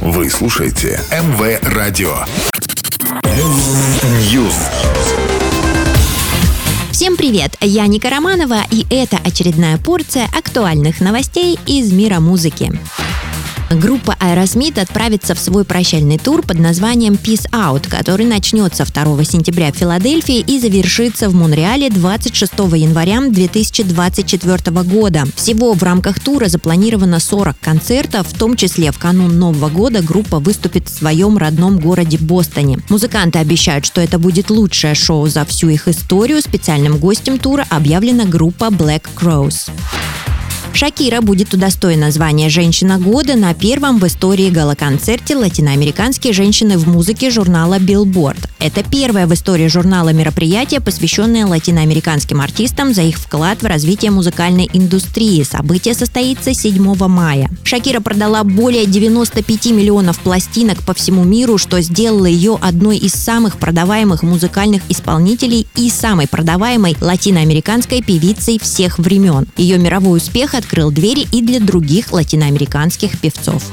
[0.00, 2.24] Вы слушаете МВ Радио.
[4.32, 4.54] News.
[6.90, 7.54] Всем привет!
[7.60, 12.72] Я Ника Романова, и это очередная порция актуальных новостей из мира музыки.
[13.70, 19.70] Группа Aerosmith отправится в свой прощальный тур под названием Peace Out, который начнется 2 сентября
[19.70, 25.24] в Филадельфии и завершится в Монреале 26 января 2024 года.
[25.36, 30.40] Всего в рамках тура запланировано 40 концертов, в том числе в канун Нового года группа
[30.40, 32.80] выступит в своем родном городе Бостоне.
[32.88, 36.42] Музыканты обещают, что это будет лучшее шоу за всю их историю.
[36.42, 39.70] Специальным гостем тура объявлена группа Black Crows.
[40.72, 47.30] Шакира будет удостоена звания «Женщина года» на первом в истории галоконцерте латиноамериканские женщины в музыке
[47.30, 48.48] журнала Billboard.
[48.60, 54.70] Это первое в истории журнала мероприятие, посвященное латиноамериканским артистам за их вклад в развитие музыкальной
[54.72, 55.42] индустрии.
[55.42, 57.50] Событие состоится 7 мая.
[57.64, 63.58] Шакира продала более 95 миллионов пластинок по всему миру, что сделало ее одной из самых
[63.58, 69.46] продаваемых музыкальных исполнителей и самой продаваемой латиноамериканской певицей всех времен.
[69.56, 73.64] Ее мировой успех открыл двери и для других латиноамериканских певцов.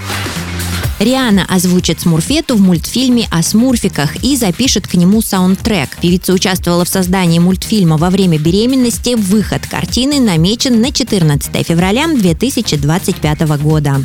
[0.99, 5.89] Риана озвучит Смурфету в мультфильме о смурфиках и запишет к нему саундтрек.
[6.01, 9.15] Певица участвовала в создании мультфильма во время беременности.
[9.15, 14.01] Выход картины намечен на 14 февраля 2025 года.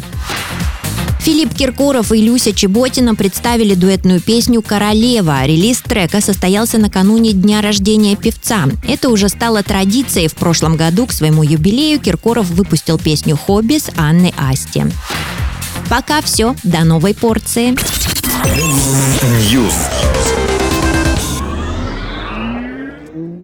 [1.23, 5.47] Филипп Киркоров и Люся Чеботина представили дуэтную песню «Королева».
[5.47, 8.65] Релиз трека состоялся накануне дня рождения певца.
[8.83, 10.27] Это уже стало традицией.
[10.27, 14.83] В прошлом году к своему юбилею Киркоров выпустил песню «Хобби» с Анной Асти.
[15.89, 16.57] Пока все.
[16.65, 17.77] До новой порции.
[19.53, 20.42] News.